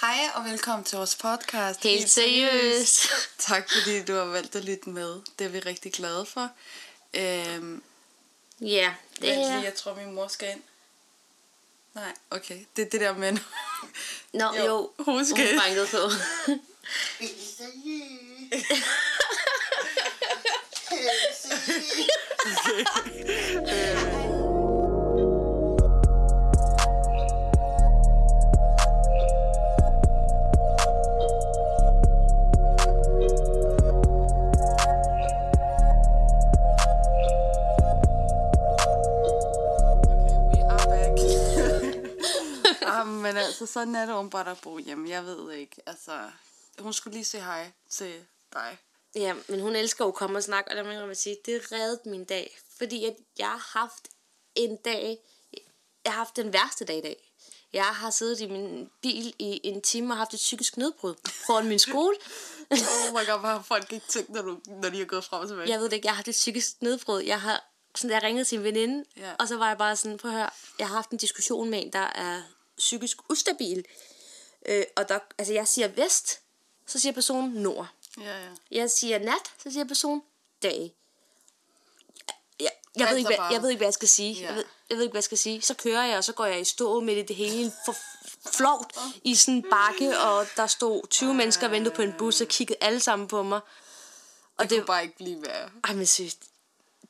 [0.00, 1.82] Hej og velkommen til vores podcast.
[1.82, 3.08] Helt seriøst.
[3.38, 5.20] Tak fordi du har valgt at lytte med.
[5.38, 6.50] Det er vi rigtig glade for.
[7.14, 7.82] Øhm,
[8.60, 9.62] Ja, det vent lige, er...
[9.62, 10.62] jeg tror min mor skal ind.
[11.94, 12.64] Nej, okay.
[12.76, 13.38] Det er det der med...
[14.32, 15.98] Nå, Jo, jo, hun skal- Hun bankede på.
[23.60, 23.97] Okay,
[43.34, 45.08] men altså, sådan er det åbenbart at bo hjemme.
[45.10, 45.76] Jeg ved ikke.
[45.86, 46.30] Altså,
[46.78, 48.78] hun skulle lige sige hej til dig.
[49.14, 51.72] Ja, men hun elsker jo at komme og snakke, og der må jeg sige, det
[51.72, 52.58] reddede min dag.
[52.78, 54.08] Fordi at jeg har haft
[54.54, 55.18] en dag,
[56.04, 57.24] jeg har haft den værste dag i dag.
[57.72, 61.14] Jeg har siddet i min bil i en time og haft et psykisk nedbrud
[61.46, 62.16] foran min skole.
[62.70, 65.40] Oh my god, hvad har folk ikke tænkt, når, du, når de har gået frem
[65.42, 65.68] og tilbage?
[65.70, 67.20] jeg ved det ikke, jeg har haft et psykisk nedbrud.
[67.22, 69.32] Jeg har sådan, jeg ringede til en veninde, Ja.
[69.38, 71.82] og så var jeg bare sådan, prøv at høre, jeg har haft en diskussion med
[71.82, 72.42] en, der er
[72.78, 73.84] psykisk ustabil.
[74.66, 76.40] Øh, og der, altså jeg siger vest,
[76.86, 77.86] så siger personen nord.
[78.20, 78.48] Ja, ja.
[78.70, 80.22] Jeg siger nat, så siger personen
[80.62, 80.94] dag.
[82.60, 84.34] Jeg, jeg, Alt ved ikke, hvad, jeg ved ikke, hvad jeg skal sige.
[84.34, 84.46] Ja.
[84.46, 85.62] Jeg, ved, jeg ved ikke, hvad jeg skal sige.
[85.62, 87.96] Så kører jeg, og så går jeg i stå med det, det hele for
[88.52, 92.40] flovt i sådan en bakke, og der stod 20 mennesker og ventede på en bus
[92.40, 93.60] og kiggede alle sammen på mig.
[94.56, 95.70] Og det, det kunne bare ikke blive værre.
[95.84, 96.42] Ej, men seriøst,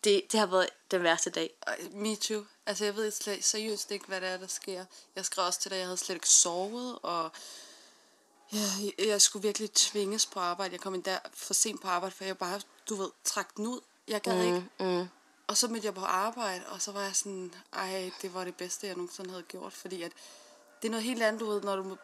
[0.05, 1.51] det, det har været den værste dag.
[1.91, 2.45] Me too.
[2.69, 4.85] Altså, jeg ved slet, seriøst ikke, hvad det er, der sker.
[5.17, 7.31] Jeg skrev også til dig, jeg havde slet ikke sovet, og
[8.53, 8.59] ja,
[8.99, 10.73] jeg, jeg skulle virkelig tvinges på arbejde.
[10.73, 13.81] Jeg kom endda for sent på arbejde, for jeg bare, du ved, trak den ud.
[14.09, 14.69] Jeg gad mm, ikke.
[14.81, 15.09] Mm.
[15.47, 18.55] Og så mødte jeg på arbejde, og så var jeg sådan, ej, det var det
[18.55, 20.13] bedste, jeg nogensinde havde gjort, fordi at
[20.83, 21.97] det er noget helt andet, du ved, når du...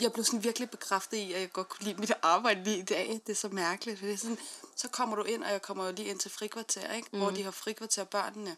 [0.00, 2.82] Jeg blev sådan virkelig bekræftet i, at jeg godt kunne lide mit arbejde lige i
[2.82, 3.20] dag.
[3.26, 3.98] Det er så mærkeligt.
[3.98, 4.38] For det er sådan,
[4.76, 7.08] så kommer du ind, og jeg kommer jo lige ind til frikvarter, ikke?
[7.12, 7.18] Mm.
[7.18, 8.56] hvor de har frikvarter børnene.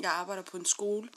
[0.00, 1.08] Jeg arbejder på en skole,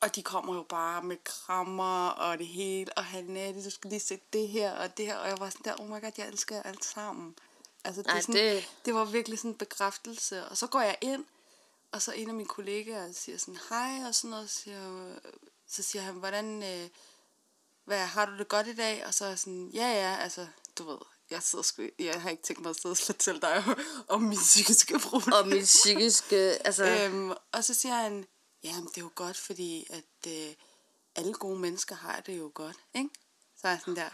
[0.00, 4.00] og de kommer jo bare med krammer og det hele, og Hanette, du skal lige
[4.00, 6.28] se det her og det her, og jeg var sådan der, oh my god, jeg
[6.28, 7.36] elsker jer alt sammen.
[7.84, 8.70] Altså, det, Ej, sådan, det...
[8.84, 11.24] det var virkelig sådan en bekræftelse, og så går jeg ind,
[11.92, 15.14] og så en af mine kollegaer siger sådan, hej, og sådan noget, siger,
[15.66, 16.88] så siger han, hvordan, øh,
[17.84, 19.06] hvad, har du det godt i dag?
[19.06, 20.46] Og så er jeg sådan, ja, ja, altså,
[20.78, 20.98] du ved,
[21.30, 23.64] jeg, sidder sgu, jeg har ikke tænkt mig at sidde og fortælle dig
[24.08, 25.36] om min psykiske problemer.
[25.36, 26.84] Og mit psykiske, altså...
[26.84, 28.26] Øhm, og så siger han,
[28.62, 30.54] jamen det er jo godt, fordi at øh,
[31.16, 33.10] alle gode mennesker har det jo godt, ikke?
[33.60, 34.10] Så er sådan der,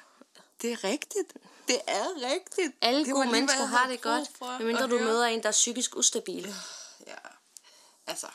[0.62, 1.32] det er rigtigt.
[1.69, 2.72] Det er rigtigt.
[2.81, 5.05] alle det gode lige, mennesker har det godt, medmindre du høre.
[5.05, 6.55] møder en, der er psykisk ustabil.
[7.06, 7.16] Ja,
[8.06, 8.26] altså,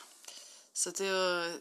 [0.74, 1.60] så det er jo,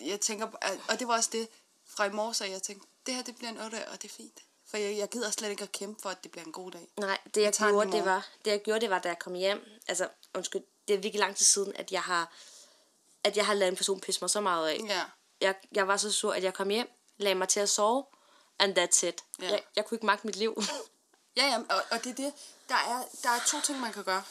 [0.00, 0.46] jeg tænker,
[0.88, 1.48] og det var også det
[1.86, 4.14] fra i morges, at jeg tænkte, det her det bliver en 8 og det er
[4.14, 4.42] fint.
[4.72, 6.88] For jeg, jeg gider slet ikke at kæmpe for, at det bliver en god dag.
[6.96, 9.34] Nej, det jeg, i gjorde, det var, det jeg gjorde, det var, da jeg kom
[9.34, 9.64] hjem.
[9.88, 12.32] Altså, undskyld, det er virkelig lang tid siden, at jeg har,
[13.24, 14.80] at jeg har lavet en person pisse mig så meget af.
[14.88, 15.04] Ja,
[15.40, 18.04] Jeg, jeg var så sur, at jeg kom hjem, lagde mig til at sove,
[18.58, 19.24] and that's it.
[19.40, 19.50] Ja.
[19.50, 20.62] Jeg, jeg kunne ikke magte mit liv.
[21.36, 22.32] Ja, ja, og, og det er det.
[22.68, 24.24] Der er, der er to ting, man kan gøre.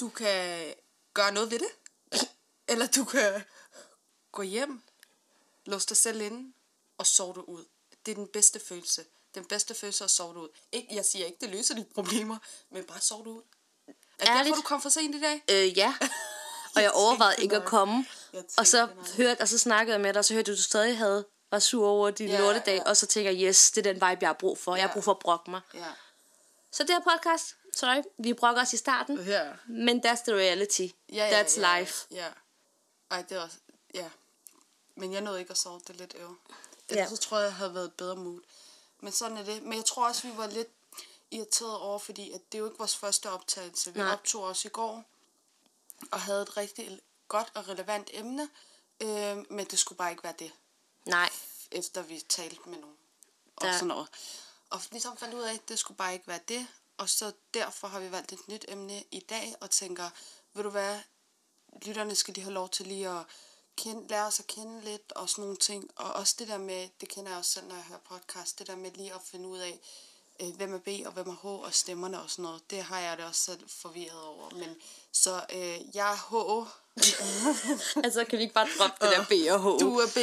[0.00, 0.74] Du kan
[1.14, 1.70] gøre noget ved det,
[2.72, 3.44] eller du kan
[4.32, 4.82] gå hjem,
[5.64, 6.52] låse dig selv inde
[6.98, 7.64] og sove dig ud.
[8.06, 9.04] Det er den bedste følelse.
[9.38, 10.48] Den bedste er at sove ud.
[10.72, 12.38] Ikke, jeg siger ikke, det løser dine problemer,
[12.70, 13.42] men bare sove ud.
[14.18, 15.42] Er det derfor, du kom for sent i dag?
[15.50, 15.94] øh, ja.
[16.76, 18.06] Og jeg overvejede ikke at komme.
[18.58, 20.62] Og så, hørte, og så snakkede jeg med dig, og så hørte du, at du
[20.62, 22.76] stadig havde, var sur over din ja, lortedag.
[22.76, 22.82] ja.
[22.82, 24.76] Og så tænker jeg, yes, det er den vibe, jeg har brug for.
[24.76, 25.60] Jeg har brug for at brokke mig.
[25.74, 25.92] Ja.
[26.72, 29.20] Så det her podcast, sorry, vi brokker os i starten.
[29.26, 29.52] Ja.
[29.68, 30.86] Men that's the reality.
[31.12, 32.06] Ja, That's ja, life.
[32.10, 32.28] Ja.
[33.10, 33.56] Ej, det er også...
[33.94, 34.08] Ja.
[34.96, 36.36] Men jeg nåede ikke at sove det lidt øv.
[36.88, 38.40] Ellers så tror jeg, jeg havde været et bedre mood.
[39.00, 39.62] Men sådan er det.
[39.62, 40.68] Men jeg tror også, vi var lidt
[41.30, 43.94] irriteret over, fordi at det er jo ikke vores første optagelse.
[43.94, 44.12] Vi Nej.
[44.12, 45.04] optog os i går,
[46.12, 48.48] og havde et rigtig godt og relevant emne.
[49.00, 50.52] Øh, men det skulle bare ikke være det,
[51.06, 51.30] Nej,
[51.70, 52.96] efter vi talte med nogen.
[53.56, 54.08] Og sådan noget.
[54.70, 56.66] Og ligesom fandt ud af, at det skulle bare ikke være det.
[56.96, 60.10] Og så derfor har vi valgt et nyt emne i dag, og tænker,
[60.54, 61.00] ved du hvad,
[61.82, 63.24] lytterne skal de have lov til lige at
[63.82, 65.90] kende, lære os at kende lidt, og sådan nogle ting.
[65.96, 68.66] Og også det der med, det kender jeg også selv, når jeg hører podcast, det
[68.66, 69.80] der med lige at finde ud af,
[70.40, 72.70] øh, hvem er B og hvem er H og stemmerne og sådan noget.
[72.70, 74.50] Det har jeg det også selv forvirret over.
[74.50, 74.76] Men
[75.12, 76.68] så øh, jeg er H,
[78.04, 79.80] altså kan vi ikke bare droppe det der B og H?
[79.80, 80.18] du er B.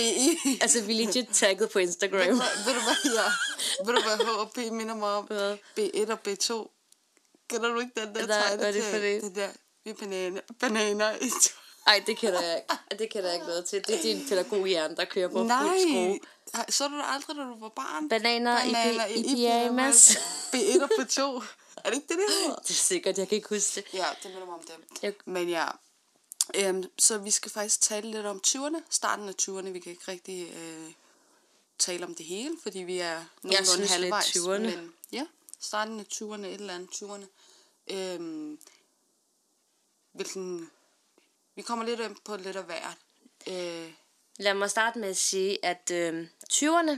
[0.62, 2.20] Altså, vi er legit tagget på Instagram.
[2.66, 3.28] Ved du hvad, ja.
[3.86, 5.26] Ved du hvad H og B minder mig om?
[5.26, 5.58] Hvad?
[5.80, 6.72] B1 og B2.
[7.50, 9.22] Kender du ikke den der Nej, tegne hvad er det for det?
[9.22, 9.50] Det der,
[9.84, 11.65] vi er bananer, bananer i to.
[11.88, 13.04] Ej, det kender jeg ikke.
[13.04, 13.88] Det kender jeg ikke noget til.
[13.88, 16.08] Det er din pædagoghjerne, der kører på fuld skrue.
[16.08, 16.20] Nej,
[16.54, 18.10] Ej, så du det aldrig, da du var barn?
[18.10, 20.18] Bananer, Bananer i, i, i pyjamas.
[20.54, 21.22] B1 og B2.
[21.84, 22.56] Er det ikke det, det hedder?
[22.56, 23.94] Det er sikkert, jeg kan ikke huske det.
[23.94, 24.84] Ja, det minder mig om dem.
[25.02, 25.68] Jeg- Men ja,
[26.56, 29.70] øhm, så vi skal faktisk tale lidt om 20'erne, starten af 20'erne.
[29.70, 30.92] Vi kan ikke rigtig øh,
[31.80, 34.26] tale om det hele, fordi vi er nogenlunde synes lidt halvvejs.
[34.38, 34.76] 20'erne.
[34.78, 35.26] Men ja,
[35.60, 37.26] starten af 20'erne, et eller andet 20'erne.
[37.94, 38.60] Øhm,
[40.14, 40.72] hvilken,
[41.56, 42.98] vi kommer lidt ind på lidt af hvert.
[43.48, 43.94] Øh,
[44.40, 46.98] Lad mig starte med at sige, at øh, 20'erne,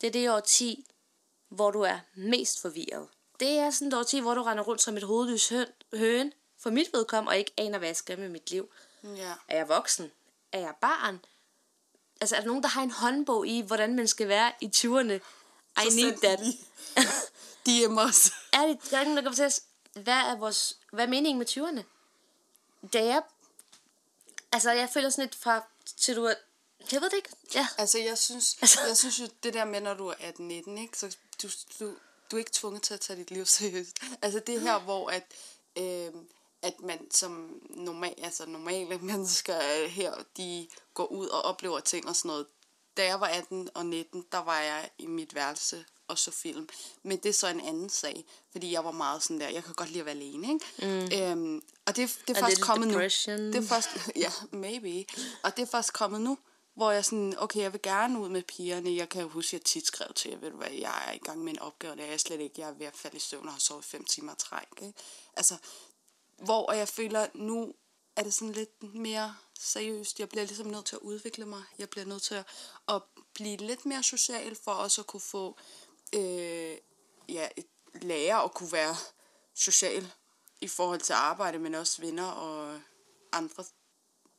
[0.00, 0.86] det er det årti,
[1.48, 3.08] hvor du er mest forvirret.
[3.40, 5.52] Det er sådan et årti, hvor du render rundt som et hovedløs
[5.94, 8.70] høn, for mit vedkommende, og ikke aner, hvad jeg skal med mit liv.
[9.04, 9.32] ja.
[9.48, 10.12] Er jeg voksen?
[10.52, 11.20] Er jeg barn?
[12.20, 15.12] Altså, er der nogen, der har en håndbog i, hvordan man skal være i 20'erne?
[15.12, 16.40] I Så need that.
[17.66, 18.30] DM os.
[18.52, 19.60] Er det, der er ingen, der kan fortælle os,
[19.92, 21.82] hvad er, vores, hvad er meningen med 20'erne?
[22.92, 23.22] Da jeg...
[24.56, 25.62] Altså, jeg føler sådan lidt fra...
[25.96, 26.34] Til du er...
[26.92, 27.28] Jeg ved det ikke.
[27.54, 27.68] Ja.
[27.78, 30.40] Altså, jeg synes, Altså- jeg synes jo, det der med, når du er 18-19,
[30.80, 31.48] ikke, så du,
[31.80, 31.94] du,
[32.30, 33.96] du er ikke tvunget til at tage dit liv seriøst.
[34.22, 35.22] Altså, det er her, hvor at,
[35.78, 36.12] øh,
[36.62, 42.16] at man som normal, altså normale mennesker her, de går ud og oplever ting og
[42.16, 42.46] sådan noget.
[42.96, 46.68] Da jeg var 18 og 19, der var jeg i mit værelse og så film.
[47.02, 49.74] Men det er så en anden sag, fordi jeg var meget sådan der, jeg kan
[49.74, 51.10] godt lide at være alene, ikke?
[51.12, 51.22] Mm.
[51.22, 53.40] Øhm, og det, det er A først kommet depression.
[53.40, 53.46] nu.
[53.46, 55.04] Det er først, ja, maybe.
[55.42, 56.38] Og det er først kommet nu,
[56.74, 58.96] hvor jeg sådan, okay, jeg vil gerne ud med pigerne.
[58.96, 61.18] Jeg kan huske, at jeg tit skrev til jer, ved du hvad, jeg er i
[61.18, 62.60] gang med en opgave, det er jeg slet ikke.
[62.60, 64.66] Jeg er ved at falde i søvn og har sovet fem timer træk.
[64.82, 64.98] Ikke?
[65.36, 65.56] Altså,
[66.36, 67.74] hvor jeg føler, nu
[68.16, 70.20] er det sådan lidt mere seriøst.
[70.20, 71.62] Jeg bliver ligesom nødt til at udvikle mig.
[71.78, 72.44] Jeg bliver nødt til at,
[72.88, 73.02] at
[73.34, 75.56] blive lidt mere social, for også at kunne få,
[76.12, 76.76] øh,
[77.28, 77.66] ja, et
[78.02, 78.96] lære at kunne være
[79.54, 80.12] social
[80.60, 82.80] i forhold til arbejde, men også venner og
[83.32, 83.64] andre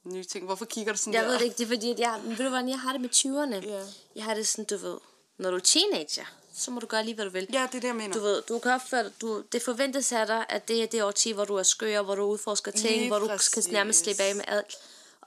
[0.04, 0.46] nye ting.
[0.46, 1.30] Hvorfor kigger du sådan Jeg der?
[1.30, 3.10] ved det ikke, det er fordi, at jeg, ved du hvordan jeg har det med
[3.10, 3.68] 20'erne?
[3.68, 3.86] Ja.
[4.16, 4.98] Jeg har det sådan, du ved,
[5.38, 7.48] når du er teenager, så må du gøre lige, hvad du vil.
[7.54, 8.14] Ja, det er det, jeg mener.
[8.14, 11.04] Du ved, du kan opføre dig, du, det forventes af dig, at det er det
[11.04, 13.46] årti, hvor du er skør, hvor du udforsker ting, Lige hvor du præcis.
[13.64, 14.76] skal nærmest slippe af med alt.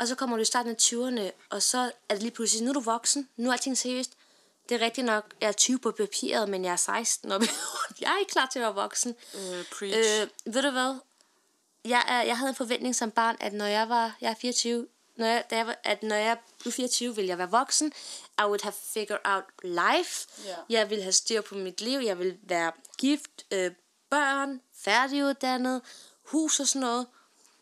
[0.01, 2.71] Og så kommer du i starten af 20'erne, og så er det lige pludselig, nu
[2.71, 4.13] er du voksen, nu er alting seriøst.
[4.69, 7.43] Det er rigtigt nok, jeg er 20 på papiret, men jeg er 16, og
[8.01, 9.17] jeg er ikke klar til at være voksen.
[9.35, 10.23] Øh, preach.
[10.23, 10.95] Øh, ved du hvad?
[11.85, 14.87] Jeg, er, jeg havde en forventning som barn, at når jeg var jeg er 24,
[15.17, 17.93] når jeg, da jeg var, at når jeg blev 24, ville jeg være voksen.
[18.39, 20.29] I would have figured out life.
[20.45, 20.57] Ja.
[20.69, 22.01] Jeg ville have styr på mit liv.
[22.05, 23.71] Jeg ville være gift, øh,
[24.11, 25.83] børn, færdiguddannet,
[26.25, 27.07] hus og sådan noget.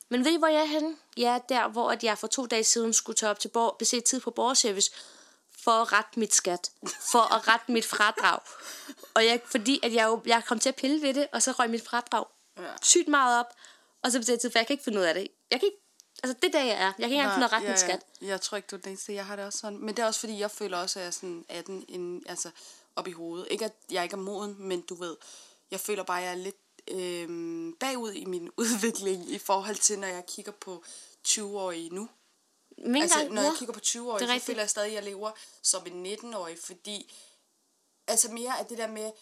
[0.08, 0.96] Men ved I, hvor jeg er henne?
[1.16, 3.76] Jeg er der, hvor at jeg for to dage siden skulle tage op til bor-
[3.78, 4.90] beset tid på borgerservice
[5.58, 6.70] for at rette mit skat.
[7.12, 8.38] For at rette mit fradrag.
[9.14, 11.52] Og jeg, fordi at jeg, jo, jeg kom til at pille ved det, og så
[11.52, 12.24] røg mit fradrag
[12.58, 12.62] Ja.
[12.82, 13.54] sygt meget op.
[14.04, 15.28] Og så beset tid, for jeg kan ikke finde ud af det.
[15.50, 15.78] Jeg kan ikke,
[16.22, 16.84] altså det er der, jeg er.
[16.84, 18.00] Jeg kan ikke engang finde at rette mit skat.
[18.22, 18.26] Ja.
[18.26, 19.12] Jeg tror ikke, du er den eneste.
[19.14, 19.78] Jeg har det også sådan.
[19.78, 22.50] Men det er også fordi, jeg føler også, at jeg er sådan 18 inden, altså,
[22.96, 23.48] op i hovedet.
[23.50, 25.16] Ikke at jeg ikke er moden, men du ved,
[25.70, 26.56] jeg føler bare, at jeg er lidt
[26.90, 30.84] øh, bagud i min udvikling i forhold til, når jeg kigger på
[31.28, 32.08] 20-årige nu.
[32.86, 34.46] Men Altså, når jeg kigger på 20-årige, det er så rigtigt.
[34.46, 35.30] føler jeg stadig, at jeg lever
[35.62, 37.14] som en 19-årig, fordi
[38.06, 39.12] altså mere af det der med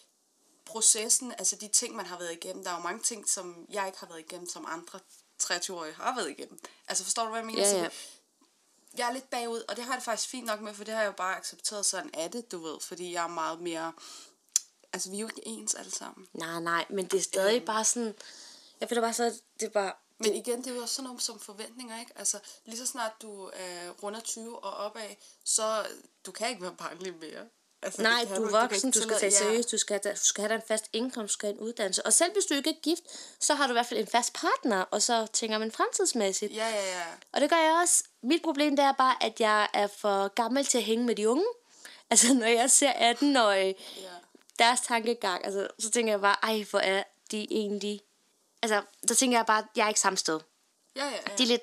[0.65, 2.63] processen, altså de ting, man har været igennem.
[2.63, 4.99] Der er jo mange ting, som jeg ikke har været igennem, som andre
[5.43, 6.59] 23-årige har været igennem.
[6.87, 7.61] Altså forstår du, hvad jeg mener?
[7.61, 7.83] Ja, Så ja.
[7.83, 7.91] det-
[8.97, 10.93] jeg er lidt bagud, og det har jeg det faktisk fint nok med, for det
[10.93, 13.93] har jeg jo bare accepteret sådan af det, du ved, fordi jeg er meget mere...
[14.97, 16.27] Altså, vi er jo ikke ens alle sammen.
[16.33, 17.65] Nej, nej, men det er stadig Øhm.
[17.65, 18.15] bare sådan...
[18.81, 19.23] Jeg føler bare så,
[19.59, 19.93] det er bare...
[20.19, 22.11] Men igen, det er jo også sådan noget som forventninger, ikke?
[22.15, 25.09] Altså, lige så snart du er runder 20 og opad,
[25.45, 25.85] så
[26.25, 27.45] du kan ikke være barnlig mere.
[27.81, 29.37] Altså, Nej, du er voksen, ikke du skal tage ja.
[29.37, 31.59] seriøst, du skal, have, du skal have dig en fast indkomst, du skal have en
[31.67, 32.05] uddannelse.
[32.05, 33.03] Og selv hvis du ikke er gift,
[33.39, 36.55] så har du i hvert fald en fast partner, og så tænker man fremtidsmæssigt.
[36.55, 37.03] Ja, ja, ja.
[37.31, 38.03] Og det gør jeg også.
[38.23, 41.29] Mit problem det er bare, at jeg er for gammel til at hænge med de
[41.29, 41.45] unge.
[42.09, 44.01] Altså, når jeg ser 18-årige, Ja.
[44.59, 48.01] Deres tankegang, altså, så tænker jeg bare, ej, hvor er de egentlig...
[48.61, 50.39] Altså, så tænker jeg bare, jeg er ikke samme sted.
[50.95, 51.17] Ja, ja, ja.
[51.37, 51.61] Det er lidt...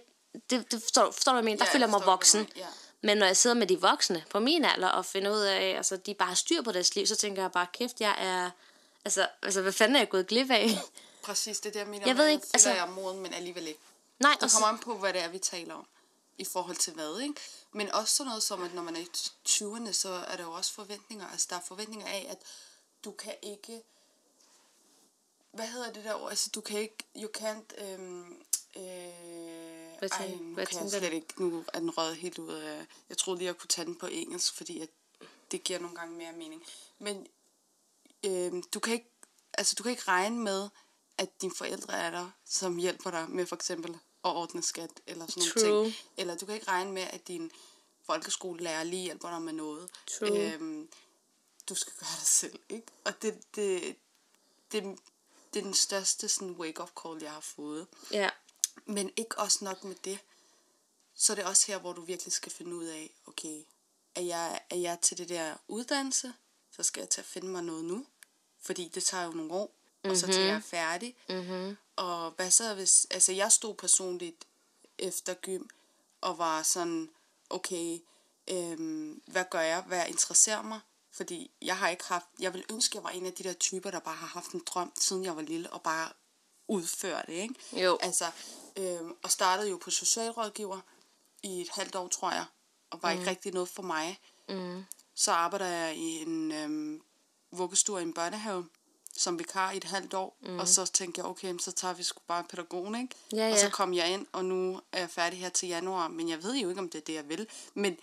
[0.50, 1.58] Det, det forstår, forstår du, hvad jeg mener?
[1.58, 2.48] Der Ja, føler jeg mig voksen.
[2.56, 2.66] ja.
[3.02, 5.96] Men når jeg sidder med de voksne på min alder og finder ud af, altså
[5.96, 8.50] de bare har styr på deres liv, så tænker jeg bare, kæft, jeg er...
[9.04, 10.68] Altså, altså hvad fanden er jeg gået glip af?
[11.22, 12.06] Præcis, det er jeg mener.
[12.06, 13.80] Jeg ved ikke, altså- jeg er moden, men alligevel ikke.
[14.18, 15.86] Nej, Det og så, kommer an på, hvad det er, vi taler om.
[16.38, 17.34] I forhold til hvad, ikke?
[17.72, 19.08] Men også sådan noget som, at når man er i
[19.48, 21.26] 20'erne, så er der jo også forventninger.
[21.32, 22.38] Altså, der er forventninger af, at
[23.04, 23.82] du kan ikke...
[25.52, 26.30] Hvad hedder det der ord?
[26.30, 26.96] Altså, du kan ikke...
[27.16, 27.84] You can't...
[27.84, 28.32] Øhm,
[28.76, 28.82] øh,
[29.98, 31.40] Hvad ej, tænker- nu hvad kan jeg slet ikke...
[31.42, 32.86] Nu er den røget helt ud af...
[33.08, 34.88] Jeg troede lige, jeg kunne tage den på engelsk, fordi at
[35.50, 36.62] det giver nogle gange mere mening.
[36.98, 37.26] Men
[38.24, 39.10] øh, du kan ikke,
[39.58, 40.68] altså du kan ikke regne med,
[41.18, 43.90] at dine forældre er der, som hjælper dig med for eksempel
[44.24, 45.68] at ordne skat, eller sådan True.
[45.72, 45.96] nogle ting.
[46.16, 47.50] Eller du kan ikke regne med, at din
[48.06, 49.90] folkeskolelærer lige hjælper dig med noget.
[50.18, 50.52] True.
[50.54, 50.88] Øhm,
[51.68, 52.86] du skal gøre det selv, ikke?
[53.04, 53.96] Og det, det,
[54.72, 54.98] det,
[55.54, 57.86] det er den største sådan wake-up call, jeg har fået.
[58.10, 58.30] Ja.
[58.86, 60.18] Men ikke også nok med det.
[61.14, 63.62] Så er det også her, hvor du virkelig skal finde ud af, okay,
[64.14, 66.34] er jeg, er jeg til det der uddannelse,
[66.70, 68.06] så skal jeg til at finde mig noget nu.
[68.60, 70.10] Fordi det tager jo nogle år, mm-hmm.
[70.10, 71.16] og så til jeg er færdig.
[71.28, 71.76] Mm-hmm.
[71.96, 74.44] Og hvad så hvis, altså jeg stod personligt
[74.98, 75.64] efter gym,
[76.20, 77.10] og var sådan,
[77.50, 77.98] okay,
[78.48, 80.80] øhm, hvad gør jeg, hvad interesserer mig?
[81.16, 83.90] Fordi jeg har ikke haft, jeg vil ønske, jeg var en af de der typer,
[83.90, 86.08] der bare har haft en drøm, siden jeg var lille, og bare
[86.68, 87.54] udfører det, ikke?
[87.72, 87.98] Jo.
[88.00, 88.30] Altså,
[88.76, 90.80] øhm, og startede jo på socialrådgiver
[91.42, 92.44] i et halvt år, tror jeg,
[92.90, 93.18] og var mm.
[93.18, 94.20] ikke rigtig noget for mig.
[94.48, 94.84] Mm.
[95.14, 97.02] Så arbejder jeg i en øhm,
[97.50, 98.68] vuggestue i en børnehave,
[99.16, 100.58] som vikar i et halvt år, mm.
[100.58, 103.14] og så tænkte jeg, okay, så tager vi sgu bare pædagogen, ikke?
[103.32, 103.70] Ja, Og så ja.
[103.70, 106.68] kom jeg ind, og nu er jeg færdig her til januar, men jeg ved jo
[106.68, 107.46] ikke, om det er det, jeg vil.
[107.74, 107.98] Men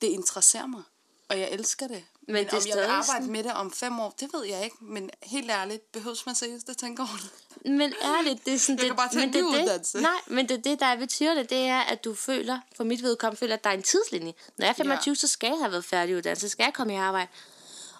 [0.00, 0.82] det interesserer mig,
[1.28, 2.04] og jeg elsker det.
[2.28, 4.44] Men, det er om jeg vil arbejde sådan- med det om fem år, det ved
[4.44, 4.76] jeg ikke.
[4.80, 7.70] Men helt ærligt, behøves man seriøst at tænke over det?
[7.70, 8.76] Men ærligt, det er sådan...
[8.76, 10.02] Jeg kan det, bare tage men en det, det.
[10.02, 13.02] Nej, men det, det, der er ved tyrene, det er, at du føler, for mit
[13.02, 14.34] vedkommende, føler, at der er en tidslinje.
[14.56, 15.14] Når jeg er 25, ja.
[15.14, 17.28] så skal jeg have været færdiguddannet, så skal jeg komme i arbejde.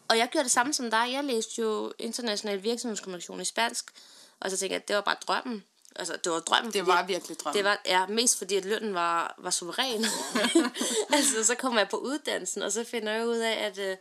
[0.09, 1.09] Og jeg gjorde det samme som dig.
[1.13, 3.91] Jeg læste jo international virksomhedskommunikation i spansk,
[4.41, 5.65] og så tænkte jeg, at det var bare drømmen.
[5.97, 6.73] Altså, det var drømmen.
[6.73, 7.57] Det var virkelig drømmen.
[7.57, 10.05] Det var ja, mest fordi, at lønnen var, var suveræn.
[11.15, 13.97] altså, så kommer jeg på uddannelsen, og så finder jeg ud af, at øh,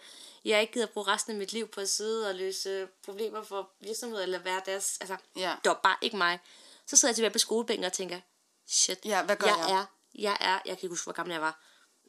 [0.45, 3.43] jeg ikke gider bruge resten af mit liv på at sidde og løse øh, problemer
[3.43, 4.97] for virksomheder, eller være deres...
[5.01, 5.55] Altså, Ja.
[5.63, 6.39] det var bare ikke mig.
[6.85, 8.19] Så sidder jeg tilbage på skolebænken og tænker,
[8.67, 9.65] shit, Ja, hvad gør jeg?
[9.69, 9.77] jeg?
[9.79, 11.59] Er, jeg er, jeg kan ikke huske, hvor gammel jeg var,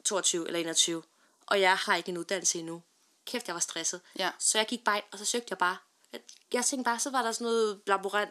[0.04, 1.02] 22 eller 21,
[1.46, 2.82] og jeg har ikke en uddannelse endnu.
[3.26, 4.00] Kæft, jeg var stresset.
[4.18, 4.30] Ja.
[4.38, 5.76] Så jeg gik bare ind, og så søgte jeg bare.
[6.12, 6.20] Jeg,
[6.52, 8.30] jeg tænkte bare, så var der sådan noget laborant,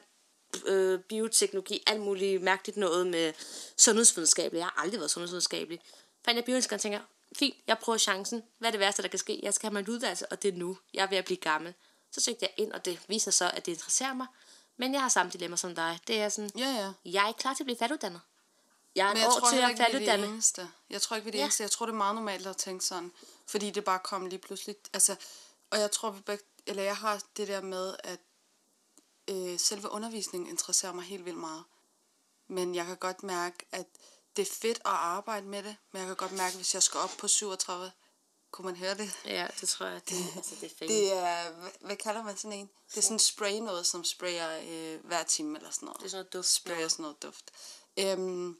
[0.65, 3.33] øh, bioteknologi, alt muligt mærkeligt noget med
[3.77, 4.59] sundhedsvidenskabelig.
[4.59, 5.79] Jeg har aldrig været sundhedsvidenskabelig.
[6.25, 6.99] Fandt jeg bioingeniør og tænker,
[7.35, 8.43] fint, jeg prøver chancen.
[8.59, 9.39] Hvad er det værste, der kan ske?
[9.43, 10.77] Jeg skal have mig en uddannelse, og det er nu.
[10.93, 11.73] Jeg er ved at blive gammel.
[12.11, 14.27] Så søgte jeg ind, og det viser så, at det interesserer mig.
[14.77, 15.99] Men jeg har samme dilemma som dig.
[16.07, 16.91] Det er sådan, Ja, ja.
[17.11, 18.21] jeg er ikke klar til at blive færdiguddannet.
[18.95, 20.29] Jeg er Men jeg år tror til at ikke, vi de færdiguddannet.
[20.29, 20.69] eneste.
[20.89, 21.43] Jeg tror ikke, vi er de Ja.
[21.43, 21.63] eneste.
[21.63, 23.11] Jeg tror, det er meget normalt at tænke sådan.
[23.47, 24.75] Fordi det bare kom lige pludselig.
[24.93, 25.15] Altså,
[25.69, 28.19] og jeg tror, vi begge, eller jeg har det der med, at
[29.29, 31.63] øh, selve undervisningen interesserer mig helt vildt meget.
[32.47, 33.85] Men jeg kan godt mærke, at
[34.35, 35.75] det er fedt at arbejde med det.
[35.91, 37.91] Men jeg kan godt mærke, at hvis jeg skal op på 37,
[38.51, 39.11] kunne man høre det?
[39.25, 40.01] Ja, det tror jeg.
[40.09, 40.91] Det, altså, det er fint.
[40.91, 42.69] Det er, hvad, hvad kalder man sådan en?
[42.89, 45.99] Det er sådan en spray noget, som sprayer øh, hver time eller sådan noget.
[45.99, 46.47] Det er sådan noget duft.
[46.47, 47.51] Sprayer sådan noget duft.
[47.99, 48.59] Øhm,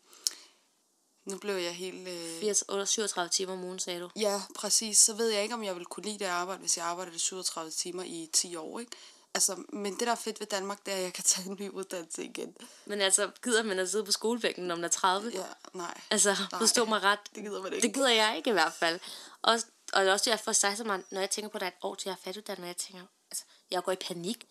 [1.25, 2.07] nu blev jeg helt...
[2.07, 4.09] Øh, 80, 37 timer om ugen, sagde du.
[4.15, 4.97] Ja, præcis.
[4.97, 7.71] Så ved jeg ikke, om jeg vil kunne lide det arbejde, hvis jeg arbejdede 37
[7.71, 8.91] timer i 10 år, ikke?
[9.33, 11.57] Altså, men det, der er fedt ved Danmark, det er, at jeg kan tage en
[11.59, 12.55] ny uddannelse igen.
[12.85, 15.31] Men altså, gider man at sidde på skolebænken, når man er 30?
[15.33, 15.43] Ja,
[15.73, 16.01] nej.
[16.11, 17.19] Altså, Nej, forstå mig ret.
[17.35, 17.87] Det gider man ikke.
[17.87, 18.99] Det gider jeg ikke i hvert fald.
[19.41, 19.53] Og,
[19.93, 21.71] og det er også derfor, sig så meget, når jeg tænker på, at der er
[21.71, 24.47] et år til jeg er færdiguddannet, jeg tænker, altså, jeg går i panik.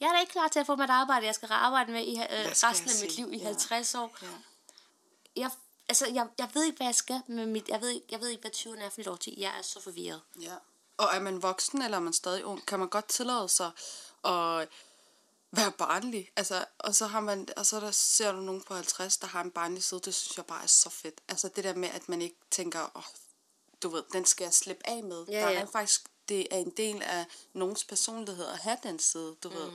[0.00, 2.02] Jeg er da ikke klar til at få mig et arbejde, jeg skal arbejde med
[2.04, 3.44] i øh, resten jeg af mit liv i Ja.
[3.46, 4.16] 50 år.
[4.22, 4.26] Ja.
[5.36, 5.50] Jeg,
[5.88, 8.28] altså, jeg, jeg ved ikke, hvad jeg skal med mit, jeg ved, ikke- jeg ved
[8.28, 9.34] ikke, hvad 20'erne er for et år til.
[9.36, 10.20] Jeg er så forvirret.
[10.40, 10.54] Ja.
[10.98, 13.70] Og er man voksen, eller er man stadig ung, kan man godt tillade sig
[14.26, 14.68] at
[15.52, 16.30] være barnlig.
[16.36, 19.40] Altså, og så har man, og så der, ser du nogen på 50, der har
[19.40, 21.20] en barnlig side, det synes jeg bare er så fedt.
[21.28, 23.02] Altså det der med, at man ikke tænker, åh,
[23.82, 25.24] du ved, den skal jeg slippe af med.
[25.28, 25.60] Ja, der ja.
[25.60, 29.54] er faktisk, det er en del af nogens personlighed at have den side, du mm.
[29.54, 29.70] ved.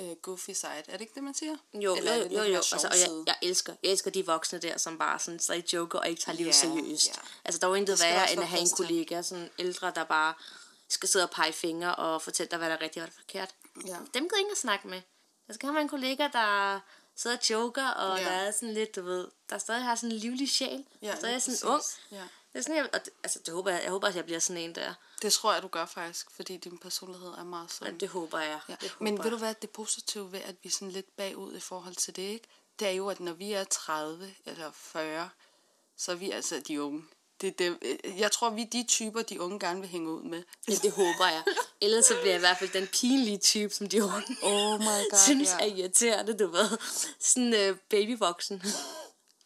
[0.00, 0.72] Uh, goofy side.
[0.72, 1.56] Er det ikke det, man siger?
[1.74, 2.56] Jo, Eller er jo, jo, jo.
[2.56, 5.98] Altså, og jeg, jeg, elsker, jeg elsker de voksne der, som bare sådan stadig joker
[5.98, 7.08] og ikke tager livet Ja, seriøst.
[7.08, 7.22] ja.
[7.44, 10.34] Altså, der er jo intet værre, end at have en kollega, sådan ældre, der bare
[10.88, 13.18] skal sidde og pege fingre og fortælle dig, hvad der er rigtigt og hvad der
[13.18, 13.54] er forkert.
[13.86, 13.96] Ja.
[14.14, 15.02] Dem gider ingen at snakke med.
[15.46, 16.80] Der skal have en kollega, der
[17.16, 18.24] sidder og joker, og Ja.
[18.24, 20.84] der er sådan lidt, du ved, der stadig har sådan en livlig sjæl.
[21.02, 21.80] Ja, der stadig er sådan ung.
[21.82, 22.00] præcis.
[22.10, 22.22] Ja.
[22.52, 24.38] Det er sådan, jeg, og det, altså, det håber jeg, jeg håber, at jeg bliver
[24.40, 24.94] sådan en der.
[25.22, 27.92] Det tror jeg, du gør faktisk, fordi din personlighed er meget sådan.
[27.92, 28.60] Men det håber jeg.
[28.68, 28.74] Ja.
[28.80, 29.32] Det håber Men ved jeg.
[29.32, 32.22] du hvad, det positive ved, at vi er sådan lidt bagud i forhold til det,
[32.22, 32.48] ikke?
[32.78, 35.30] Det er jo, at når vi er 30 eller 40,
[35.96, 37.04] så er vi altså de unge.
[37.42, 37.80] Det er dem.
[38.18, 40.42] Jeg tror, vi er de typer, de unge gerne vil hænge ud med.
[40.68, 41.42] Ja, det håber jeg.
[41.82, 45.10] Ellers så bliver jeg i hvert fald den pinlige type, som de unge Oh my
[45.10, 45.64] god, synes ja.
[45.64, 46.78] er irriterende, du ved.
[47.20, 48.62] Sådan øh, babyvoksen.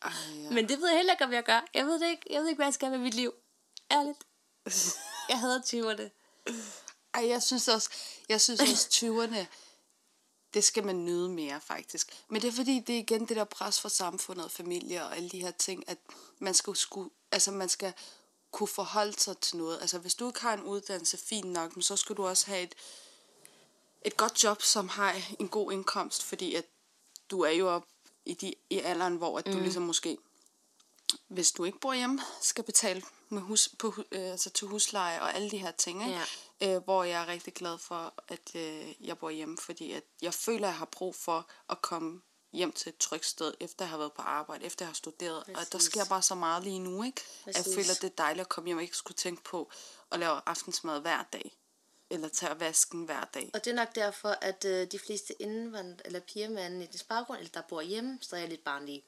[0.03, 0.13] Ej,
[0.43, 0.51] ja.
[0.51, 1.65] Men det ved jeg heller ikke, om jeg gør.
[1.75, 2.23] Jeg ved det ikke.
[2.31, 3.33] Jeg ved ikke, hvad jeg skal med mit liv.
[3.91, 4.19] Ærligt.
[5.29, 6.11] Jeg hader 20'erne.
[7.15, 7.91] Ej, jeg synes også,
[8.29, 9.47] jeg synes også 20'erne,
[10.57, 12.25] det skal man nyde mere faktisk.
[12.29, 15.17] Men det er fordi, det er igen det der pres for samfundet og familie og
[15.17, 15.99] alle de her ting, at
[16.39, 17.93] man skal, skulle, altså man skal
[18.51, 19.81] kunne forholde sig til noget.
[19.81, 22.63] Altså hvis du ikke har en uddannelse, fint nok, men så skal du også have
[22.63, 22.75] et,
[24.05, 26.65] et godt job, som har en god indkomst, fordi at
[27.31, 27.85] du er jo op
[28.25, 30.19] i, de, i alderen, hvor at du ligesom måske,
[31.29, 35.35] hvis du ikke bor hjemme, skal betale med hus, på, øh, altså til husleje og
[35.35, 36.07] alle de her ting.
[36.07, 36.21] Ikke?
[36.77, 40.35] Øh, hvor jeg er rigtig glad for, at øh, jeg bor hjemme, fordi at jeg
[40.35, 42.21] føler, at jeg har brug for at komme
[42.53, 45.39] hjem til et trygt sted, efter jeg har været på arbejde, efter jeg har studeret.
[45.39, 45.87] Og der Præcis.
[45.87, 47.23] sker bare så meget lige nu, ikke?
[47.47, 47.75] At Jeg Præcis.
[47.75, 49.71] føler, det er dejligt at komme hjem og ikke skulle tænke på
[50.13, 51.57] at lave aftensmad hver dag.
[52.11, 53.51] Eller tage vasken hver dag.
[53.55, 57.09] Og det er nok derfor, at øh, de fleste indvand eller piger med anden etnisk
[57.09, 59.03] baggrund, eller der bor hjemme, stadig er lidt barnlige.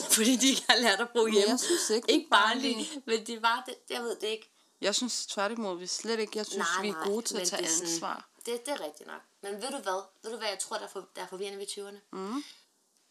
[0.16, 1.50] Fordi de ikke har lært at bo hjemme.
[1.50, 2.74] jeg synes ikke, er ikke barnlige.
[2.74, 4.48] barnlige, men det var det, jeg ved det ikke.
[4.80, 7.62] Jeg synes tværtimod, vi slet ikke, jeg synes, vi er gode til men at tage
[7.62, 8.28] det er sådan- ansvar.
[8.46, 9.20] Det, det er rigtigt nok.
[9.42, 10.02] Men ved du hvad?
[10.22, 11.98] Ved du hvad, jeg tror, der er, for, der er forvirrende ved 20'erne?
[12.12, 12.44] Mm.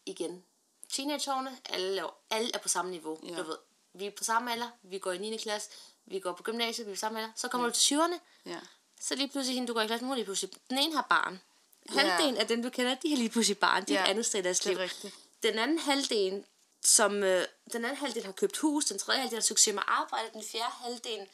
[0.06, 0.44] Igen.
[0.92, 3.18] Teenageårene, alle, laver- alle er på samme niveau.
[3.22, 3.36] Ja.
[3.36, 3.56] Du ved,
[3.94, 5.36] vi er på samme alder, vi går i 9.
[5.36, 5.70] klasse,
[6.06, 7.32] vi går på gymnasiet, vi er på samme alder.
[7.36, 8.58] Så kommer du til 20'erne, Ja.
[9.00, 11.40] så lige pludselig hende, du går i klasse med, lige pludselig, den ene har barn.
[11.88, 13.84] Halvdelen af dem, du kender, de har lige pludselig barn.
[13.84, 14.78] De er Ja, et andet sted i deres er liv.
[14.78, 15.14] rigtigt.
[15.42, 16.44] Den anden halvdel,
[16.84, 20.30] som, øh, den anden halvdel har købt hus, den tredje halvdel har succes med arbejde,
[20.32, 21.26] den fjerde halvdel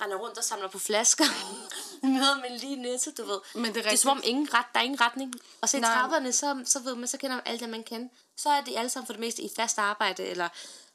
[0.00, 1.24] render rundt og samler på flasker.
[2.06, 3.40] Møder man lige netto, du ved.
[3.54, 5.34] Men det er det er som om ingen ret, der er ingen retning.
[5.60, 5.94] Og så i Nej.
[5.94, 8.08] trapperne, så, så ved man, så kender man alle dem, man kender.
[8.36, 10.48] Så er de alle sammen for det meste i fast arbejde, eller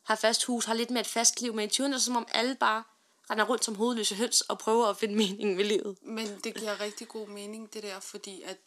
[0.04, 1.54] har fast hus, har lidt mere et fast liv.
[1.54, 2.84] Men i 20'erne, så er det som om alle bare
[3.30, 5.98] render rundt som hovedløse høns og prøver at finde mening ved livet.
[6.02, 8.58] Men det giver rigtig god mening, det der, fordi at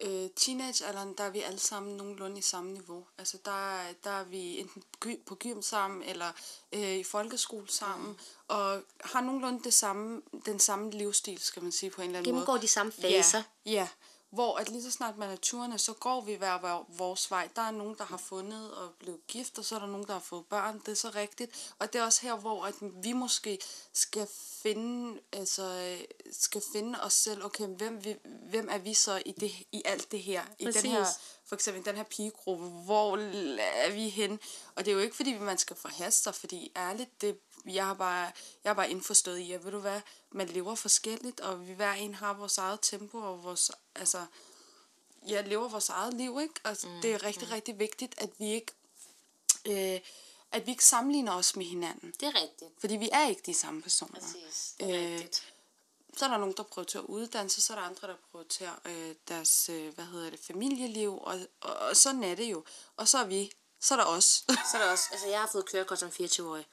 [0.00, 3.06] øh, teenagealderen, der er vi alle sammen nogenlunde i samme niveau.
[3.18, 4.82] Altså der, er- der er vi enten
[5.26, 6.32] på gym sammen, eller
[6.72, 8.16] øh, i folkeskole sammen,
[8.48, 12.32] og har nogenlunde det samme, den samme livsstil, skal man sige på en eller anden
[12.34, 12.40] måde.
[12.46, 13.42] Gennemgår de samme faser.
[13.66, 13.88] Ja, ja.
[14.30, 17.48] Hvor at lige så snart man er 20'erne, så går vi hver, vores vej.
[17.56, 20.12] Der er nogen, der har fundet og blevet gift, og så er der nogen, der
[20.12, 20.78] har fået børn.
[20.78, 21.72] Det er så rigtigt.
[21.78, 23.58] Og det er også her, hvor at vi måske
[23.92, 24.28] skal
[24.62, 25.96] finde, altså,
[26.32, 27.44] skal finde os selv.
[27.44, 28.16] Okay, hvem, vi,
[28.50, 30.42] hvem er vi så i, det, i alt det her?
[30.58, 30.82] I Præcis.
[30.82, 31.04] den her,
[31.50, 32.68] for eksempel den her pigegruppe.
[32.68, 33.16] Hvor
[33.60, 34.40] er vi hen?
[34.74, 37.94] Og det er jo ikke, fordi man skal forhaste sig, fordi ærligt, det, jeg har
[37.94, 38.32] bare,
[38.64, 40.00] jeg har bare indforstået i, at ved du hvad,
[40.32, 44.26] man lever forskelligt, og vi hver en har vores eget tempo, og vores, altså,
[45.28, 46.54] ja, lever vores eget liv, ikke?
[46.64, 47.52] Altså, mm, det er rigtig, mm.
[47.52, 48.72] rigtig vigtigt, at vi ikke,
[49.66, 50.00] øh,
[50.52, 52.14] at vi ikke sammenligner os med hinanden.
[52.20, 52.70] Det er rigtigt.
[52.78, 54.20] Fordi vi er ikke de samme personer.
[54.20, 54.74] Præcis.
[54.80, 55.49] Det er Øh, rigtigt.
[56.16, 59.68] Så er der nogen, der prioriterer uddannelse, så er der andre, der prioriterer øh, deres,
[59.68, 62.64] øh, hvad hedder det, familieliv, og, og, og sådan er det jo.
[62.96, 64.24] Og så er vi, så er der os.
[64.72, 66.66] Så er der også, altså jeg har fået kørekort som 24-årig.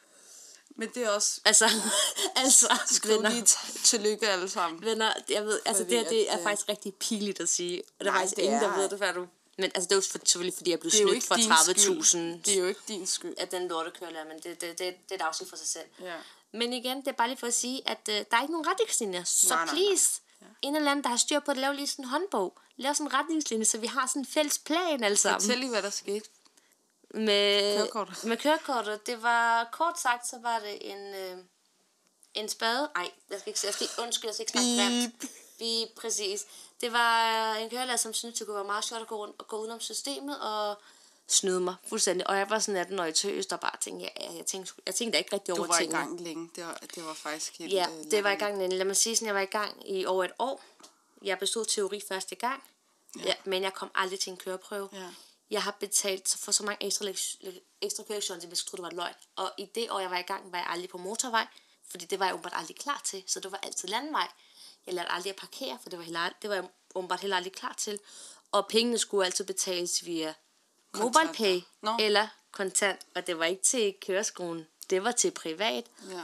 [0.70, 1.70] Men det er også, Altså,
[2.36, 4.84] altså, skriv venner, lige t- tillykke alle sammen.
[4.86, 7.50] venner, jeg ved, altså Fordi det her, det at, er øh, faktisk rigtig pinligt at
[7.50, 7.84] sige.
[8.00, 9.28] Og der er faktisk ingen, der er- ved det, før du...
[9.60, 12.04] Men altså, det er jo for- selvfølgelig, fordi jeg blev er snydt for din 30.000
[12.04, 12.44] skyld.
[12.44, 13.34] Det er jo ikke din skyld.
[13.38, 15.86] af den lortekørelærer, men det, det, det, det er et afsnit for sig selv.
[16.02, 16.16] Ja.
[16.58, 18.68] Men igen, det er bare lige for at sige, at øh, der er ikke nogen
[18.68, 19.24] retningslinjer.
[19.24, 19.76] Så Nej, nej, nej.
[19.76, 20.22] please,
[20.62, 22.58] en eller anden, der har styr på det, lav lige sådan en håndbog.
[22.78, 25.42] Lav sådan en retningslinje, så vi har sådan en fælles plan alle sammen.
[25.42, 26.30] Fortæl lige, hvad der skete.
[27.14, 28.24] med Kørekort.
[28.24, 29.08] Med kørekortet.
[29.08, 31.38] Det var, kort sagt, så var det en, øh,
[32.34, 32.90] en spade.
[32.96, 35.32] Nej, jeg skal ikke, jeg skal ikke undskyld, jeg skal ikke snakke grimt.
[35.60, 36.46] Bip, præcis.
[36.82, 39.48] Det var en kørelærer, som syntes, det kunne være meget sjovt at gå, rundt og
[39.48, 40.78] gå udenom systemet og
[41.28, 42.28] snyde mig fuldstændig.
[42.30, 44.74] Og jeg var sådan 18 år i tøs, der bare tænkte, ja, ja, jeg tænkte,
[44.86, 46.00] jeg tænkte ikke rigtig Du over var i tingene.
[46.00, 46.50] gang længe.
[46.56, 47.74] Det var, det var faktisk helt...
[47.74, 48.78] Ja, øh, det var i gang, længe.
[48.78, 50.64] lad mig sige sådan, jeg var i gang i over et år.
[51.22, 52.64] Jeg bestod teori første gang,
[53.20, 53.22] ja.
[53.26, 54.90] Ja, men jeg kom aldrig til en køreprøve.
[54.94, 55.08] Ja.
[55.50, 59.04] Jeg har betalt for så mange ekstra, lek- ekstra kørektioner, at jeg troede, det var
[59.04, 59.14] løgn.
[59.36, 61.48] Og i det år, jeg var i gang, var jeg aldrig på motorvej,
[61.90, 64.28] fordi det var jeg åbenbart aldrig klar til, så det var altid landvej.
[64.86, 67.54] Jeg lærte aldrig at parkere, for det var, heller, det var jeg åbenbart heller aldrig
[67.54, 68.00] klar til.
[68.52, 70.34] Og pengene skulle altid betales via.
[70.96, 71.98] MobilePay Nå.
[72.00, 75.86] eller kontant, og det var ikke til køreskolen, det var til privat.
[76.10, 76.22] Ja.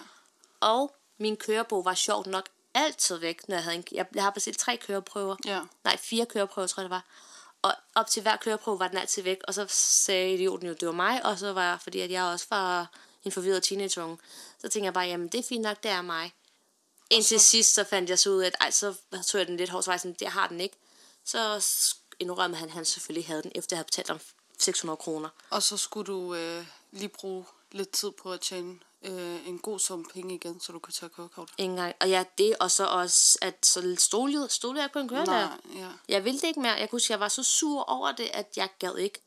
[0.59, 4.29] Og min kørebog var sjovt nok altid væk, når jeg havde en, jeg, jeg har
[4.29, 5.35] bestilt tre køreprøver.
[5.45, 5.61] Ja.
[5.83, 7.05] Nej, fire køreprøver, tror jeg det var.
[7.61, 10.87] Og op til hver køreprøve var den altid væk, og så sagde idioten jo, det
[10.87, 12.89] var mig, og så var jeg, fordi at jeg også var
[13.23, 14.17] en forvirret teenageunge,
[14.59, 16.33] så tænkte jeg bare, jamen det er fint nok, det er mig.
[17.09, 18.95] Indtil sidst, så fandt jeg så ud af, at ej, så
[19.25, 20.75] tog jeg den lidt hårdt, så jeg sådan, det har den ikke.
[21.25, 21.61] Så
[22.19, 24.19] indrømmede han, at han selvfølgelig havde den, efter jeg havde betalt om
[24.59, 25.29] 600 kroner.
[25.49, 29.79] Og så skulle du øh, lige bruge lidt tid på at tjene øh, en god
[29.79, 31.49] sum penge igen, så du kan tage kørekort.
[31.57, 31.95] Ikke engang.
[31.99, 35.57] Og ja, det, og så også, at så stolede, stolede jeg på en kørelærer.
[35.65, 35.89] Nej, ja.
[36.09, 36.73] Jeg ville det ikke mere.
[36.73, 39.19] Jeg kunne jeg var så sur over det, at jeg gad ikke.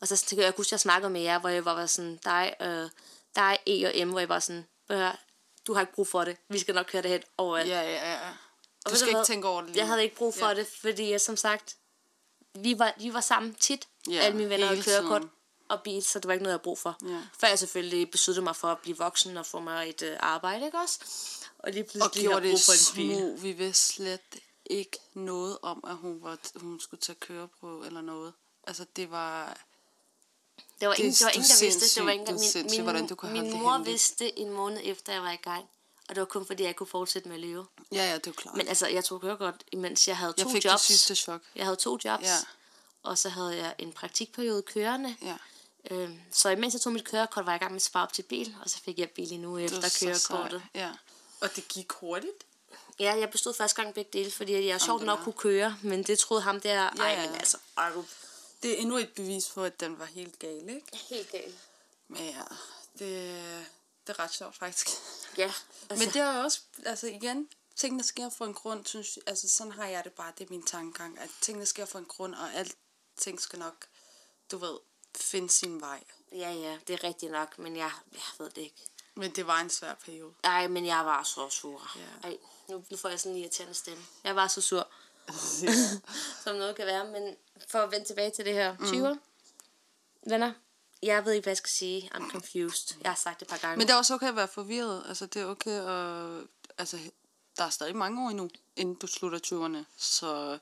[0.00, 2.90] Og så jeg, kunne jeg snakkede med jer, hvor jeg var sådan, dig, øh,
[3.36, 5.18] dig E og M, hvor jeg var sådan, "Hør,
[5.66, 6.36] du har ikke brug for det.
[6.48, 7.68] Vi skal nok køre det hen overalt.
[7.68, 8.28] Ja, ja, ja.
[8.90, 9.26] Du skal ikke hvad?
[9.26, 10.54] tænke over det lige Jeg havde ikke brug for ja.
[10.54, 11.76] det, fordi jeg som sagt,
[12.62, 13.88] vi var, vi var sammen tit.
[14.10, 15.22] Ja, Alle mine venner havde kørekort
[15.68, 16.96] og bil, så det var ikke noget, jeg havde brug for.
[17.08, 17.22] Ja.
[17.40, 20.64] Før jeg selvfølgelig besluttede mig for at blive voksen og få mig et øh, arbejde,
[20.66, 20.98] ikke også?
[21.58, 23.16] Og lige Og pludselig har gjorde brug det for en bil.
[23.16, 23.42] smug.
[23.42, 28.32] Vi vidste slet ikke noget om, at hun, var, hun skulle tage køreprøve eller noget.
[28.66, 29.56] Altså, det var...
[30.80, 32.00] Det var Det ingen, det var du er ingen der vidste.
[32.00, 33.92] Det var ingen, sindssyg, min, hvordan du kan min det mor hemmeligt.
[33.92, 35.64] vidste en måned efter, jeg var i gang.
[36.08, 37.66] Og det var kun fordi, jeg kunne fortsætte med at leve.
[37.92, 38.56] Ja, ja, det er jo klart.
[38.56, 40.82] Men altså, jeg tog godt, imens jeg havde jeg to fik jobs.
[40.82, 41.40] det sidste chok.
[41.56, 42.24] Jeg havde to jobs.
[42.24, 42.36] Ja.
[43.02, 45.16] Og så havde jeg en praktikperiode kørende.
[45.22, 45.36] Ja.
[45.90, 48.12] Øhm, så imens jeg tog mit kørekort, var jeg i gang med at spare op
[48.12, 48.56] til bil.
[48.64, 50.62] Og så fik jeg bil endnu var efter kørekortet.
[50.74, 50.90] Ja.
[51.40, 52.44] Og det gik hurtigt.
[53.00, 55.76] Ja, jeg bestod første gang begge dele, fordi jeg sjovt nok kunne køre.
[55.82, 57.26] Men det troede ham der, ej, Ja, ja.
[57.26, 58.04] men altså, ej, du
[58.62, 60.82] Det er endnu et bevis på, at den var helt gal, ikke?
[61.10, 61.54] helt galt.
[62.08, 62.42] Men ja,
[62.98, 63.66] det,
[64.08, 64.88] det er ret sjovt faktisk.
[65.38, 65.52] Ja,
[65.90, 69.48] altså, Men det er også, altså igen, tingene sker for en grund, synes jeg, altså
[69.48, 72.34] sådan har jeg det bare, det er min tankegang, at tingene sker for en grund,
[72.34, 73.86] og alting skal nok,
[74.50, 74.78] du ved,
[75.16, 76.04] finde sin vej.
[76.32, 78.86] ja, ja, det er rigtigt nok, men jeg, jeg ved det ikke.
[79.14, 80.34] Men det var en svær periode.
[80.44, 81.90] Ej, men jeg var så sur.
[81.96, 82.28] Ja.
[82.28, 84.04] Ej, nu, nu får jeg sådan en irriterende stemme.
[84.24, 84.88] Jeg var så sur,
[86.44, 87.04] som noget kan være.
[87.04, 87.36] Men
[87.68, 88.76] for at vende tilbage til det her.
[88.76, 89.16] 20'er.
[90.30, 90.52] Venner,
[91.02, 92.10] jeg ved ikke, hvad jeg skal sige.
[92.14, 92.96] I'm confused.
[93.00, 93.78] Jeg har sagt det et par gange.
[93.78, 96.46] Men det er også okay at være forvirret, altså det er okay at,
[96.78, 96.98] altså
[97.58, 100.58] der er stadig mange år endnu, inden du slutter 20'erne, så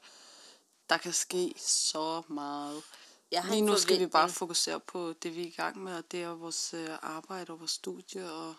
[0.88, 2.83] der kan ske så meget.
[3.31, 5.96] Jeg har Lige nu skal vi bare fokusere på det, vi er i gang med,
[5.96, 8.55] og det er vores øh, arbejde og vores studie og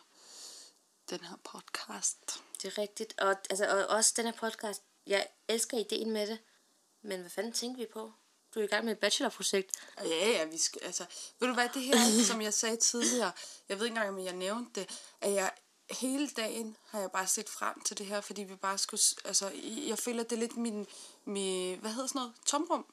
[1.10, 2.42] den her podcast.
[2.62, 3.20] Det er rigtigt.
[3.20, 4.82] Og, altså, og også den her podcast.
[5.08, 6.40] Jeg elsker ideen med det.
[7.02, 8.12] Men hvad fanden tænker vi på?
[8.58, 9.72] Du er i gang med et bachelorprojekt.
[10.04, 11.06] Ja, ja, vi skal, altså,
[11.39, 11.96] ved du hvad, det her,
[12.32, 13.32] som jeg sagde tidligere,
[13.70, 14.89] jeg ved ikke engang, om jeg nævnte det,
[15.22, 15.52] at jeg
[15.91, 19.52] hele dagen har jeg bare set frem til det her, fordi vi bare skulle, altså,
[19.88, 20.88] jeg føler, det er lidt min,
[21.26, 22.86] min hvad hedder sådan noget, tomrum?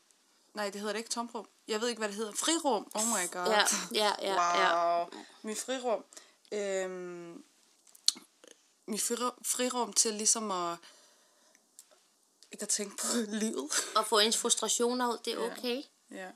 [0.55, 1.49] Nej, det hedder det ikke tomrum.
[1.69, 2.33] Jeg ved ikke, hvad det hedder.
[2.33, 2.91] Frirum.
[2.95, 3.47] Oh my god.
[3.47, 4.99] Ja, ja, ja, ja.
[4.99, 5.09] wow.
[5.43, 6.05] Min frirum.
[6.53, 7.45] Øhm,
[8.87, 10.79] min frirum til ligesom at,
[12.55, 13.07] ikke at tænke på
[13.43, 13.71] livet.
[13.97, 15.83] Og få ens frustrationer ud, det er okay.
[16.11, 16.29] Ja.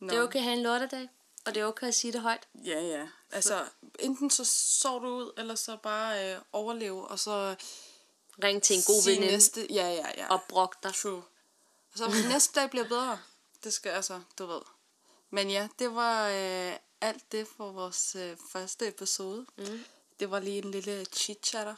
[0.00, 1.08] Det er okay at have en lortedag.
[1.46, 2.48] Og det er okay at sige det højt.
[2.64, 3.08] Ja, ja.
[3.32, 3.64] Altså,
[3.98, 7.56] enten så sover du ud, eller så bare øh, overleve, og så
[8.44, 9.66] Ring til en god veninde næste...
[9.70, 10.28] Ja, ja, ja.
[10.28, 10.94] og brok dig.
[10.94, 11.22] True.
[11.92, 13.18] Og så næste dag bliver bedre.
[13.64, 14.60] Det skal altså, du ved.
[15.30, 19.46] Men ja, det var øh, alt det for vores øh, første episode.
[19.58, 19.84] Mm.
[20.20, 21.74] Det var lige en lille chit-chatter.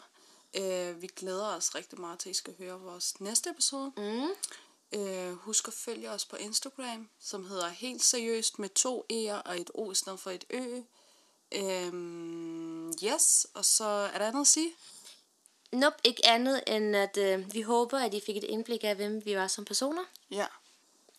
[0.55, 3.93] Øh, vi glæder os rigtig meget til, at I skal høre vores næste episode.
[3.97, 4.29] Mm.
[4.93, 9.61] Øh, husk at følge os på Instagram, som hedder helt seriøst med to E'er og
[9.61, 10.81] et O i stedet for et Ø.
[11.53, 14.73] Øhm, yes, og så er der andet at sige?
[15.73, 19.25] Nope, ikke andet end at øh, vi håber, at I fik et indblik af, hvem
[19.25, 20.05] vi var som personer.
[20.31, 20.47] Ja,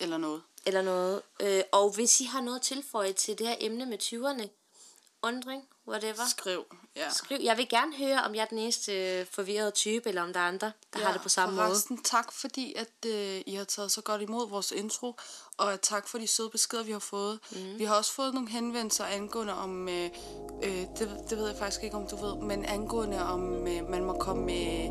[0.00, 0.42] eller noget.
[0.66, 1.22] Eller noget.
[1.40, 4.48] Øh, og hvis I har noget at tilføje til det her emne med 20'erne,
[5.22, 6.64] undring, whatever, Skriv.
[6.96, 7.10] Ja.
[7.10, 7.38] skriv.
[7.42, 10.40] Jeg vil gerne høre, om jeg er den eneste øh, forvirrede type, eller om der
[10.40, 11.66] er andre, der ja, har det på samme måde.
[11.66, 15.16] forresten, tak fordi, at øh, I har taget så godt imod vores intro,
[15.56, 17.38] og tak for de søde beskeder, vi har fået.
[17.50, 17.78] Mm.
[17.78, 20.10] Vi har også fået nogle henvendelser angående om, øh,
[20.62, 24.04] øh, det, det ved jeg faktisk ikke, om du ved, men angående om, øh, man
[24.04, 24.86] må komme med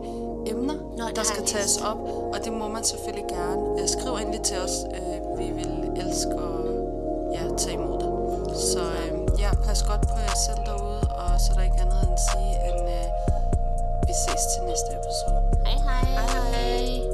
[0.48, 2.00] emner, Nå, der skal tages op,
[2.34, 3.82] og det må man selvfølgelig gerne.
[3.82, 6.72] Øh, skriv endelig til os, øh, vi vil elske at
[7.34, 8.12] ja, tage imod det.
[8.60, 12.04] Så øh, ja, pas godt på jer selv derude, og så er der ikke andet
[12.04, 13.08] end at sige, end øh,
[14.08, 15.42] vi ses til næste episode.
[15.66, 16.04] Hej hej.
[16.16, 17.11] hej, hej.